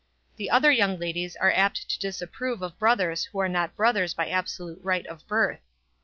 The 0.37 0.49
other 0.49 0.71
young 0.71 0.97
ladies 0.97 1.35
are 1.35 1.51
apt 1.51 1.87
to 1.87 1.99
disapprove 1.99 2.63
of 2.63 2.79
brothers 2.79 3.25
who 3.25 3.39
are 3.39 3.47
not 3.47 3.75
brothers 3.75 4.15
by 4.15 4.29
absolute 4.29 4.79
right 4.81 5.05
of 5.05 5.27
birth. 5.27 5.59